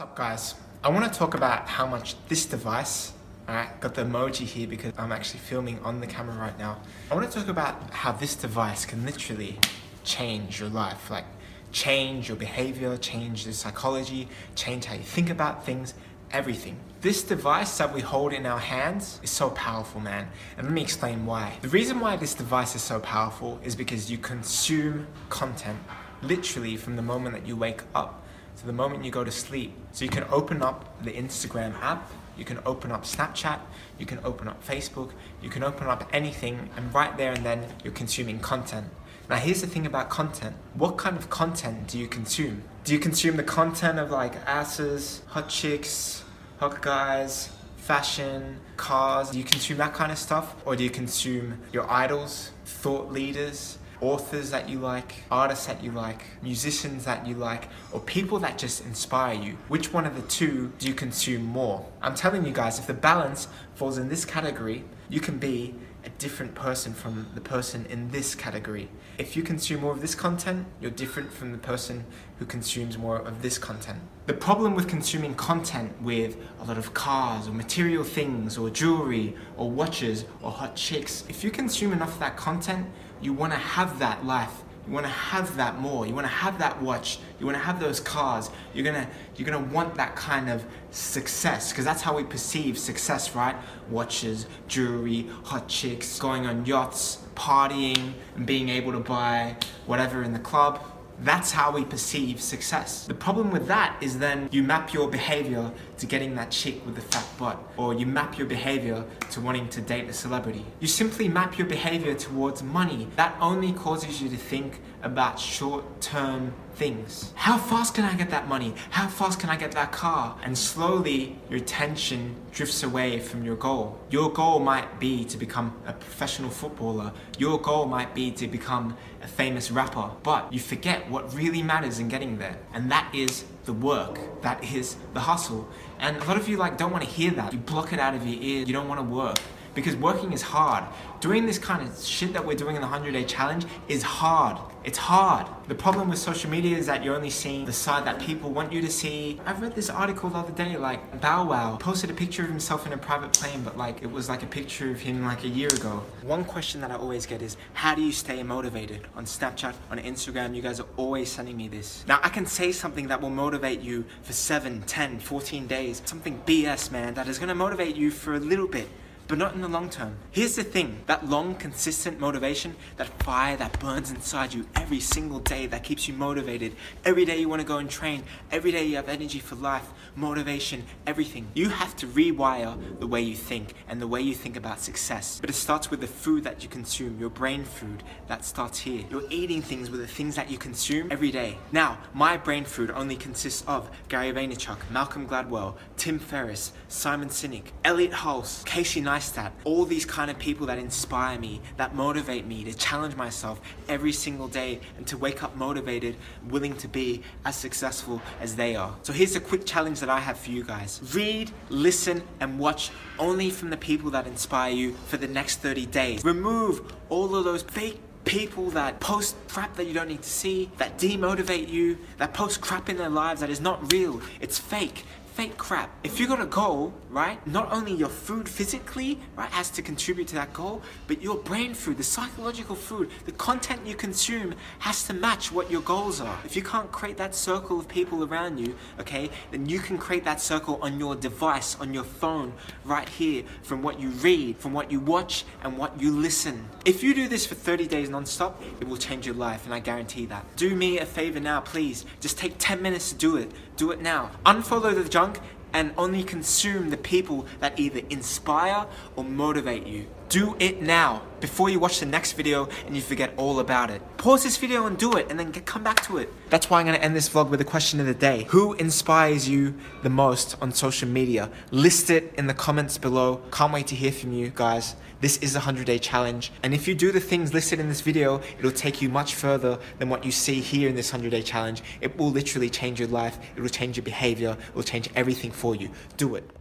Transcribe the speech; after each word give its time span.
What's 0.00 0.12
up 0.12 0.16
guys? 0.16 0.54
I 0.82 0.88
want 0.88 1.12
to 1.12 1.18
talk 1.18 1.34
about 1.34 1.68
how 1.68 1.86
much 1.86 2.14
this 2.26 2.46
device, 2.46 3.12
alright, 3.46 3.78
got 3.82 3.94
the 3.94 4.02
emoji 4.02 4.46
here 4.46 4.66
because 4.66 4.94
I'm 4.96 5.12
actually 5.12 5.40
filming 5.40 5.78
on 5.80 6.00
the 6.00 6.06
camera 6.06 6.34
right 6.36 6.58
now. 6.58 6.80
I 7.10 7.14
want 7.14 7.30
to 7.30 7.38
talk 7.38 7.48
about 7.48 7.90
how 7.90 8.12
this 8.12 8.34
device 8.34 8.86
can 8.86 9.04
literally 9.04 9.58
change 10.02 10.58
your 10.58 10.70
life, 10.70 11.10
like 11.10 11.26
change 11.70 12.28
your 12.28 12.38
behavior, 12.38 12.96
change 12.96 13.44
your 13.44 13.52
psychology, 13.52 14.26
change 14.54 14.86
how 14.86 14.94
you 14.94 15.02
think 15.02 15.28
about 15.28 15.66
things, 15.66 15.92
everything. 16.32 16.78
This 17.02 17.22
device 17.22 17.76
that 17.76 17.92
we 17.92 18.00
hold 18.00 18.32
in 18.32 18.46
our 18.46 18.58
hands 18.58 19.20
is 19.22 19.30
so 19.30 19.50
powerful, 19.50 20.00
man. 20.00 20.30
And 20.56 20.66
let 20.66 20.72
me 20.72 20.80
explain 20.80 21.26
why. 21.26 21.58
The 21.60 21.68
reason 21.68 22.00
why 22.00 22.16
this 22.16 22.32
device 22.32 22.74
is 22.74 22.80
so 22.80 23.00
powerful 23.00 23.60
is 23.62 23.76
because 23.76 24.10
you 24.10 24.16
consume 24.16 25.08
content 25.28 25.78
literally 26.22 26.78
from 26.78 26.96
the 26.96 27.02
moment 27.02 27.34
that 27.34 27.46
you 27.46 27.54
wake 27.54 27.82
up 27.94 28.24
to 28.58 28.66
the 28.66 28.72
moment 28.72 29.04
you 29.04 29.10
go 29.10 29.24
to 29.24 29.30
sleep. 29.30 29.72
So 29.92 30.04
you 30.04 30.10
can 30.10 30.24
open 30.30 30.62
up 30.62 31.02
the 31.02 31.12
Instagram 31.12 31.74
app, 31.80 32.10
you 32.36 32.44
can 32.44 32.58
open 32.64 32.90
up 32.90 33.04
Snapchat, 33.04 33.60
you 33.98 34.06
can 34.06 34.18
open 34.24 34.48
up 34.48 34.66
Facebook, 34.66 35.10
you 35.42 35.50
can 35.50 35.62
open 35.62 35.86
up 35.86 36.08
anything, 36.12 36.70
and 36.76 36.92
right 36.94 37.16
there 37.16 37.32
and 37.32 37.44
then 37.44 37.66
you're 37.84 37.92
consuming 37.92 38.38
content. 38.38 38.86
Now, 39.28 39.36
here's 39.36 39.60
the 39.60 39.68
thing 39.68 39.86
about 39.86 40.10
content 40.10 40.56
what 40.74 40.98
kind 40.98 41.16
of 41.16 41.30
content 41.30 41.86
do 41.86 41.98
you 41.98 42.08
consume? 42.08 42.64
Do 42.82 42.92
you 42.92 42.98
consume 42.98 43.36
the 43.36 43.44
content 43.44 43.98
of 43.98 44.10
like 44.10 44.34
asses, 44.46 45.22
hot 45.28 45.48
chicks, 45.48 46.24
hot 46.58 46.82
guys, 46.82 47.50
fashion, 47.76 48.58
cars? 48.76 49.30
Do 49.30 49.38
you 49.38 49.44
consume 49.44 49.78
that 49.78 49.94
kind 49.94 50.10
of 50.10 50.18
stuff? 50.18 50.56
Or 50.64 50.74
do 50.74 50.82
you 50.82 50.90
consume 50.90 51.60
your 51.72 51.88
idols, 51.88 52.50
thought 52.64 53.12
leaders, 53.12 53.78
authors 54.00 54.50
that 54.50 54.68
you 54.68 54.78
like, 54.78 55.14
artists 55.30 55.66
that 55.66 55.82
you 55.82 55.90
like, 55.90 56.22
musicians 56.42 57.04
that 57.04 57.26
you 57.26 57.34
like, 57.34 57.68
or 57.92 58.00
people 58.00 58.38
that 58.40 58.58
just 58.58 58.84
inspire 58.84 59.34
you? 59.34 59.56
Which 59.68 59.92
one 59.92 60.06
of 60.06 60.16
the 60.16 60.22
two 60.22 60.72
do 60.78 60.88
you 60.88 60.94
consume 60.94 61.44
more? 61.44 61.86
I'm 62.02 62.14
telling 62.14 62.44
you 62.44 62.52
guys, 62.52 62.78
if 62.78 62.86
the 62.86 62.94
balance 62.94 63.48
falls 63.74 63.98
in 63.98 64.08
this 64.08 64.24
category, 64.24 64.84
you 65.08 65.20
can 65.20 65.38
be 65.38 65.74
a 66.04 66.08
different 66.10 66.54
person 66.54 66.94
from 66.94 67.28
the 67.34 67.40
person 67.40 67.86
in 67.90 68.10
this 68.10 68.34
category. 68.34 68.88
If 69.18 69.36
you 69.36 69.42
consume 69.42 69.82
more 69.82 69.92
of 69.92 70.00
this 70.00 70.14
content, 70.14 70.66
you're 70.80 70.90
different 70.90 71.32
from 71.32 71.52
the 71.52 71.58
person 71.58 72.04
who 72.38 72.46
consumes 72.46 72.96
more 72.96 73.16
of 73.18 73.42
this 73.42 73.58
content. 73.58 73.98
The 74.26 74.32
problem 74.32 74.74
with 74.74 74.88
consuming 74.88 75.34
content 75.34 76.00
with 76.00 76.38
a 76.60 76.64
lot 76.64 76.78
of 76.78 76.94
cars 76.94 77.48
or 77.48 77.52
material 77.52 78.04
things 78.04 78.56
or 78.56 78.70
jewelry 78.70 79.36
or 79.56 79.70
watches 79.70 80.24
or 80.40 80.50
hot 80.50 80.74
chicks, 80.76 81.24
if 81.28 81.44
you 81.44 81.50
consume 81.50 81.92
enough 81.92 82.14
of 82.14 82.20
that 82.20 82.36
content, 82.36 82.86
you 83.20 83.32
want 83.32 83.52
to 83.52 83.58
have 83.58 83.98
that 83.98 84.24
life 84.24 84.62
you 84.86 84.94
want 84.94 85.06
to 85.06 85.12
have 85.12 85.56
that 85.56 85.78
more. 85.78 86.06
You 86.06 86.14
want 86.14 86.26
to 86.26 86.32
have 86.32 86.58
that 86.58 86.82
watch. 86.82 87.20
You 87.38 87.46
want 87.46 87.56
to 87.56 87.62
have 87.62 87.78
those 87.78 88.00
cars. 88.00 88.50
You're 88.74 88.84
gonna 88.84 89.08
you're 89.36 89.46
gonna 89.48 89.72
want 89.72 89.94
that 89.94 90.16
kind 90.16 90.48
of 90.48 90.64
success 90.90 91.70
because 91.70 91.84
that's 91.84 92.02
how 92.02 92.16
we 92.16 92.24
perceive 92.24 92.78
success, 92.78 93.34
right? 93.34 93.54
Watches, 93.88 94.46
jewelry, 94.68 95.28
hot 95.44 95.68
chicks, 95.68 96.18
going 96.18 96.46
on 96.46 96.66
yachts, 96.66 97.18
partying, 97.34 98.14
and 98.34 98.46
being 98.46 98.68
able 98.68 98.90
to 98.92 99.00
buy 99.00 99.56
whatever 99.86 100.22
in 100.22 100.32
the 100.32 100.38
club. 100.38 100.82
That's 101.22 101.52
how 101.52 101.70
we 101.70 101.84
perceive 101.84 102.40
success. 102.40 103.06
The 103.06 103.14
problem 103.14 103.50
with 103.50 103.68
that 103.68 103.96
is 104.00 104.18
then 104.18 104.48
you 104.50 104.62
map 104.62 104.94
your 104.94 105.06
behavior 105.08 105.70
to 106.00 106.06
getting 106.06 106.34
that 106.34 106.50
chick 106.50 106.84
with 106.84 106.94
the 106.94 107.00
fat 107.00 107.26
butt, 107.38 107.58
or 107.76 107.94
you 107.94 108.06
map 108.06 108.38
your 108.38 108.46
behavior 108.46 109.04
to 109.30 109.40
wanting 109.40 109.68
to 109.68 109.80
date 109.80 110.08
a 110.08 110.12
celebrity. 110.12 110.64
You 110.80 110.88
simply 110.88 111.28
map 111.28 111.58
your 111.58 111.66
behavior 111.66 112.14
towards 112.14 112.62
money. 112.62 113.08
That 113.16 113.36
only 113.40 113.72
causes 113.72 114.20
you 114.20 114.28
to 114.30 114.36
think 114.36 114.80
about 115.02 115.38
short 115.38 116.00
term 116.00 116.52
things. 116.74 117.32
How 117.34 117.58
fast 117.58 117.94
can 117.94 118.04
I 118.04 118.14
get 118.14 118.30
that 118.30 118.48
money? 118.48 118.74
How 118.90 119.08
fast 119.08 119.38
can 119.40 119.50
I 119.50 119.56
get 119.56 119.72
that 119.72 119.92
car? 119.92 120.38
And 120.42 120.56
slowly 120.56 121.38
your 121.50 121.58
attention 121.58 122.36
drifts 122.52 122.82
away 122.82 123.18
from 123.20 123.44
your 123.44 123.56
goal. 123.56 123.98
Your 124.10 124.32
goal 124.32 124.60
might 124.60 124.98
be 124.98 125.24
to 125.26 125.36
become 125.36 125.76
a 125.86 125.92
professional 125.92 126.50
footballer. 126.50 127.12
Your 127.38 127.60
goal 127.60 127.86
might 127.86 128.14
be 128.14 128.30
to 128.32 128.46
become 128.46 128.96
a 129.22 129.28
famous 129.28 129.70
rapper. 129.70 130.10
But 130.22 130.52
you 130.52 130.60
forget 130.60 131.08
what 131.10 131.34
really 131.34 131.62
matters 131.62 131.98
in 131.98 132.08
getting 132.08 132.38
there. 132.38 132.56
And 132.72 132.90
that 132.90 133.14
is 133.14 133.44
the 133.70 133.86
work. 133.86 134.42
That 134.42 134.64
is 134.64 134.96
the 135.14 135.20
hustle. 135.20 135.68
And 136.00 136.16
a 136.16 136.24
lot 136.24 136.36
of 136.36 136.48
you 136.48 136.56
like 136.56 136.76
don't 136.76 136.90
want 136.90 137.04
to 137.04 137.10
hear 137.10 137.30
that. 137.32 137.52
You 137.52 137.60
block 137.60 137.92
it 137.92 138.00
out 138.00 138.14
of 138.14 138.26
your 138.26 138.42
ear. 138.42 138.64
You 138.66 138.72
don't 138.72 138.88
want 138.88 139.00
to 139.00 139.04
work 139.04 139.38
because 139.74 139.96
working 139.96 140.32
is 140.32 140.42
hard. 140.42 140.84
Doing 141.20 141.46
this 141.46 141.58
kind 141.58 141.86
of 141.86 142.02
shit 142.02 142.32
that 142.32 142.46
we're 142.46 142.56
doing 142.56 142.76
in 142.76 142.82
the 142.82 142.88
100 142.88 143.12
day 143.12 143.24
challenge 143.24 143.66
is 143.88 144.02
hard. 144.02 144.56
It's 144.82 144.96
hard. 144.96 145.46
The 145.68 145.74
problem 145.74 146.08
with 146.08 146.18
social 146.18 146.48
media 146.48 146.78
is 146.78 146.86
that 146.86 147.04
you're 147.04 147.14
only 147.14 147.28
seeing 147.28 147.66
the 147.66 147.72
side 147.72 148.06
that 148.06 148.18
people 148.18 148.50
want 148.50 148.72
you 148.72 148.80
to 148.80 148.90
see. 148.90 149.38
I 149.44 149.52
read 149.52 149.74
this 149.74 149.90
article 149.90 150.30
the 150.30 150.38
other 150.38 150.52
day, 150.52 150.78
like 150.78 151.20
Bow 151.20 151.44
Wow 151.44 151.76
posted 151.76 152.10
a 152.10 152.14
picture 152.14 152.44
of 152.44 152.48
himself 152.48 152.86
in 152.86 152.94
a 152.94 152.96
private 152.96 153.34
plane, 153.34 153.62
but 153.62 153.76
like 153.76 154.02
it 154.02 154.10
was 154.10 154.30
like 154.30 154.42
a 154.42 154.46
picture 154.46 154.90
of 154.90 155.00
him 155.00 155.22
like 155.22 155.44
a 155.44 155.48
year 155.48 155.68
ago. 155.68 156.02
One 156.22 156.44
question 156.44 156.80
that 156.80 156.90
I 156.90 156.94
always 156.94 157.26
get 157.26 157.42
is, 157.42 157.58
how 157.74 157.94
do 157.94 158.00
you 158.00 158.12
stay 158.12 158.42
motivated? 158.42 159.06
On 159.14 159.26
Snapchat, 159.26 159.74
on 159.90 159.98
Instagram, 159.98 160.56
you 160.56 160.62
guys 160.62 160.80
are 160.80 160.88
always 160.96 161.30
sending 161.30 161.58
me 161.58 161.68
this. 161.68 162.02
Now 162.08 162.18
I 162.22 162.30
can 162.30 162.46
say 162.46 162.72
something 162.72 163.08
that 163.08 163.20
will 163.20 163.28
motivate 163.28 163.80
you 163.80 164.06
for 164.22 164.32
7, 164.32 164.82
10, 164.86 165.20
14 165.20 165.66
days. 165.66 166.00
Something 166.06 166.40
BS, 166.46 166.90
man, 166.90 167.12
that 167.14 167.28
is 167.28 167.38
gonna 167.38 167.54
motivate 167.54 167.96
you 167.96 168.10
for 168.10 168.34
a 168.34 168.40
little 168.40 168.66
bit 168.66 168.88
but 169.30 169.38
not 169.38 169.54
in 169.54 169.60
the 169.60 169.68
long 169.68 169.88
term. 169.88 170.16
Here's 170.32 170.56
the 170.56 170.64
thing 170.64 171.02
that 171.06 171.28
long, 171.28 171.54
consistent 171.54 172.18
motivation, 172.18 172.74
that 172.96 173.06
fire 173.22 173.56
that 173.58 173.78
burns 173.78 174.10
inside 174.10 174.52
you 174.52 174.66
every 174.74 174.98
single 174.98 175.38
day, 175.38 175.68
that 175.68 175.84
keeps 175.84 176.08
you 176.08 176.14
motivated. 176.14 176.74
Every 177.04 177.24
day 177.24 177.38
you 177.38 177.48
want 177.48 177.62
to 177.62 177.66
go 177.66 177.78
and 177.78 177.88
train, 177.88 178.24
every 178.50 178.72
day 178.72 178.84
you 178.84 178.96
have 178.96 179.08
energy 179.08 179.38
for 179.38 179.54
life, 179.54 179.88
motivation, 180.16 180.84
everything. 181.06 181.46
You 181.54 181.68
have 181.68 181.94
to 181.98 182.08
rewire 182.08 182.76
the 182.98 183.06
way 183.06 183.20
you 183.20 183.36
think 183.36 183.74
and 183.88 184.02
the 184.02 184.08
way 184.08 184.20
you 184.20 184.34
think 184.34 184.56
about 184.56 184.80
success. 184.80 185.38
But 185.40 185.48
it 185.48 185.54
starts 185.54 185.92
with 185.92 186.00
the 186.00 186.08
food 186.08 186.42
that 186.42 186.64
you 186.64 186.68
consume, 186.68 187.20
your 187.20 187.30
brain 187.30 187.62
food, 187.62 188.02
that 188.26 188.44
starts 188.44 188.80
here. 188.80 189.04
You're 189.10 189.30
eating 189.30 189.62
things 189.62 189.92
with 189.92 190.00
the 190.00 190.08
things 190.08 190.34
that 190.34 190.50
you 190.50 190.58
consume 190.58 191.06
every 191.12 191.30
day. 191.30 191.56
Now, 191.70 191.98
my 192.14 192.36
brain 192.36 192.64
food 192.64 192.90
only 192.90 193.14
consists 193.14 193.62
of 193.68 193.90
Gary 194.08 194.32
Vaynerchuk, 194.32 194.78
Malcolm 194.90 195.28
Gladwell, 195.28 195.76
Tim 195.96 196.18
Ferriss, 196.18 196.72
Simon 196.88 197.28
Sinek, 197.28 197.66
Elliot 197.84 198.10
Hulse, 198.10 198.64
Casey 198.64 199.00
Neistat, 199.00 199.19
that 199.28 199.52
all 199.64 199.84
these 199.84 200.04
kind 200.04 200.30
of 200.30 200.38
people 200.38 200.66
that 200.66 200.78
inspire 200.78 201.38
me, 201.38 201.60
that 201.76 201.94
motivate 201.94 202.46
me 202.46 202.64
to 202.64 202.74
challenge 202.74 203.16
myself 203.16 203.60
every 203.88 204.12
single 204.12 204.48
day 204.48 204.80
and 204.96 205.06
to 205.06 205.18
wake 205.18 205.42
up 205.42 205.54
motivated, 205.56 206.16
willing 206.48 206.76
to 206.78 206.88
be 206.88 207.22
as 207.44 207.56
successful 207.56 208.22
as 208.40 208.56
they 208.56 208.74
are. 208.74 208.96
So 209.02 209.12
here's 209.12 209.36
a 209.36 209.40
quick 209.40 209.66
challenge 209.66 210.00
that 210.00 210.08
I 210.08 210.20
have 210.20 210.38
for 210.38 210.50
you 210.50 210.64
guys. 210.64 211.00
Read, 211.14 211.50
listen, 211.68 212.22
and 212.40 212.58
watch 212.58 212.90
only 213.18 213.50
from 213.50 213.70
the 213.70 213.76
people 213.76 214.10
that 214.12 214.26
inspire 214.26 214.72
you 214.72 214.94
for 215.06 215.16
the 215.16 215.28
next 215.28 215.56
30 215.56 215.86
days. 215.86 216.24
Remove 216.24 216.92
all 217.08 217.34
of 217.36 217.44
those 217.44 217.62
fake 217.62 218.00
people 218.24 218.70
that 218.70 219.00
post 219.00 219.34
crap 219.48 219.74
that 219.76 219.86
you 219.86 219.94
don't 219.94 220.08
need 220.08 220.22
to 220.22 220.28
see, 220.28 220.70
that 220.76 220.98
demotivate 220.98 221.68
you, 221.68 221.98
that 222.18 222.34
post 222.34 222.60
crap 222.60 222.88
in 222.88 222.96
their 222.96 223.08
lives 223.08 223.40
that 223.40 223.50
is 223.50 223.60
not 223.60 223.92
real, 223.92 224.20
it's 224.40 224.58
fake 224.58 225.04
fake 225.34 225.56
crap. 225.56 225.90
If 226.02 226.18
you 226.18 226.26
got 226.26 226.40
a 226.40 226.46
goal, 226.46 226.92
right, 227.08 227.44
not 227.46 227.72
only 227.72 227.92
your 227.92 228.08
food 228.08 228.48
physically, 228.48 229.18
right, 229.36 229.50
has 229.50 229.70
to 229.70 229.82
contribute 229.82 230.28
to 230.28 230.34
that 230.34 230.52
goal, 230.52 230.82
but 231.06 231.22
your 231.22 231.36
brain 231.36 231.74
food, 231.74 231.98
the 231.98 232.02
psychological 232.02 232.76
food, 232.76 233.10
the 233.24 233.32
content 233.32 233.86
you 233.86 233.94
consume 233.94 234.54
has 234.80 235.04
to 235.04 235.14
match 235.14 235.52
what 235.52 235.70
your 235.70 235.82
goals 235.82 236.20
are. 236.20 236.38
If 236.44 236.56
you 236.56 236.62
can't 236.62 236.90
create 236.90 237.16
that 237.18 237.34
circle 237.34 237.78
of 237.78 237.88
people 237.88 238.24
around 238.24 238.58
you, 238.58 238.74
okay, 238.98 239.30
then 239.50 239.66
you 239.66 239.78
can 239.78 239.98
create 239.98 240.24
that 240.24 240.40
circle 240.40 240.78
on 240.82 240.98
your 240.98 241.14
device, 241.14 241.76
on 241.80 241.94
your 241.94 242.04
phone, 242.04 242.52
right 242.84 243.08
here, 243.08 243.44
from 243.62 243.82
what 243.82 244.00
you 244.00 244.08
read, 244.08 244.56
from 244.58 244.72
what 244.72 244.90
you 244.90 245.00
watch, 245.00 245.44
and 245.62 245.78
what 245.78 246.00
you 246.00 246.10
listen. 246.12 246.68
If 246.84 247.02
you 247.02 247.14
do 247.14 247.28
this 247.28 247.46
for 247.46 247.54
30 247.54 247.86
days 247.86 248.08
non-stop, 248.08 248.62
it 248.80 248.88
will 248.88 248.96
change 248.96 249.26
your 249.26 249.36
life, 249.36 249.64
and 249.64 249.74
I 249.74 249.80
guarantee 249.80 250.26
that. 250.26 250.44
Do 250.56 250.74
me 250.74 250.98
a 250.98 251.06
favor 251.06 251.40
now, 251.40 251.60
please. 251.60 252.04
Just 252.20 252.38
take 252.38 252.54
10 252.58 252.82
minutes 252.82 253.10
to 253.10 253.16
do 253.16 253.36
it. 253.36 253.50
Do 253.76 253.90
it 253.92 254.00
now. 254.02 254.30
Unfollow 254.44 254.94
the 254.94 255.08
junk 255.20 255.38
and 255.72 255.92
only 255.96 256.22
consume 256.22 256.90
the 256.90 256.96
people 256.96 257.46
that 257.60 257.78
either 257.78 258.00
inspire 258.10 258.86
or 259.16 259.24
motivate 259.24 259.86
you. 259.86 260.06
Do 260.30 260.54
it 260.60 260.80
now 260.80 261.22
before 261.40 261.70
you 261.70 261.80
watch 261.80 261.98
the 261.98 262.06
next 262.06 262.34
video 262.34 262.68
and 262.86 262.94
you 262.94 263.02
forget 263.02 263.34
all 263.36 263.58
about 263.58 263.90
it. 263.90 264.00
Pause 264.16 264.44
this 264.44 264.56
video 264.58 264.86
and 264.86 264.96
do 264.96 265.16
it 265.16 265.26
and 265.28 265.36
then 265.40 265.50
get, 265.50 265.66
come 265.66 265.82
back 265.82 266.04
to 266.04 266.18
it. 266.18 266.32
That's 266.50 266.70
why 266.70 266.78
I'm 266.78 266.86
gonna 266.86 266.98
end 266.98 267.16
this 267.16 267.28
vlog 267.28 267.50
with 267.50 267.60
a 267.60 267.64
question 267.64 267.98
of 267.98 268.06
the 268.06 268.14
day. 268.14 268.44
Who 268.50 268.74
inspires 268.74 269.48
you 269.48 269.74
the 270.04 270.08
most 270.08 270.56
on 270.62 270.70
social 270.70 271.08
media? 271.08 271.50
List 271.72 272.10
it 272.10 272.32
in 272.38 272.46
the 272.46 272.54
comments 272.54 272.96
below. 272.96 273.42
Can't 273.50 273.72
wait 273.72 273.88
to 273.88 273.96
hear 273.96 274.12
from 274.12 274.32
you 274.32 274.52
guys. 274.54 274.94
This 275.20 275.36
is 275.38 275.56
a 275.56 275.58
100 275.58 275.84
day 275.84 275.98
challenge. 275.98 276.52
And 276.62 276.74
if 276.74 276.86
you 276.86 276.94
do 276.94 277.10
the 277.10 277.18
things 277.18 277.52
listed 277.52 277.80
in 277.80 277.88
this 277.88 278.00
video, 278.00 278.40
it'll 278.60 278.70
take 278.70 279.02
you 279.02 279.08
much 279.08 279.34
further 279.34 279.80
than 279.98 280.10
what 280.10 280.24
you 280.24 280.30
see 280.30 280.60
here 280.60 280.88
in 280.88 280.94
this 280.94 281.12
100 281.12 281.30
day 281.30 281.42
challenge. 281.42 281.82
It 282.00 282.16
will 282.16 282.30
literally 282.30 282.70
change 282.70 283.00
your 283.00 283.08
life. 283.08 283.36
It 283.56 283.62
will 283.62 283.68
change 283.68 283.96
your 283.96 284.04
behavior. 284.04 284.56
It 284.68 284.76
will 284.76 284.84
change 284.84 285.10
everything 285.16 285.50
for 285.50 285.74
you. 285.74 285.90
Do 286.16 286.36
it. 286.36 286.59